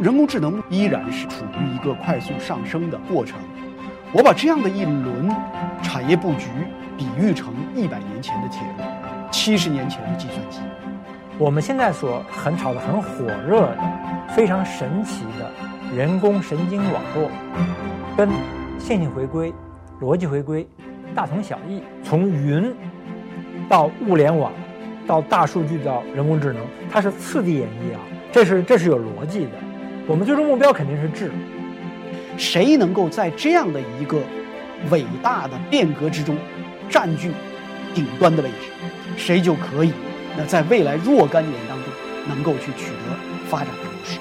[0.00, 3.38] 人工智能依然是处于一个快速上升的过程。
[4.12, 5.30] 我把这样的一轮
[5.82, 6.48] 产业布局
[6.96, 8.84] 比喻成一百年前的铁路，
[9.30, 10.60] 七十年前的计算机。
[11.38, 13.78] 我们现在所很炒的很火热的、
[14.34, 15.50] 非常神奇的
[15.96, 17.30] 人工神经网络，
[18.16, 18.28] 跟
[18.78, 19.52] 线性回归、
[20.00, 20.66] 逻辑回归
[21.14, 21.82] 大同小异。
[22.02, 22.74] 从云
[23.68, 24.52] 到物联网，
[25.06, 28.00] 到大数据，到人工智能，它是次第演绎啊，
[28.30, 29.52] 这是这是有逻辑的。
[30.06, 31.30] 我们最终目标肯定是智。
[32.36, 34.18] 谁能够在这样的一个
[34.90, 36.36] 伟大的变革之中
[36.88, 37.30] 占据
[37.94, 38.68] 顶端的位置，
[39.16, 39.92] 谁就可以
[40.36, 41.86] 那在未来若干年当中
[42.28, 43.16] 能够去取得
[43.48, 44.18] 发展的优势。